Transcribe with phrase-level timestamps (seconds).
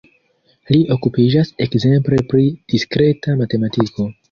[0.75, 4.11] Li okupiĝas ekzemple pri diskreta matematiko.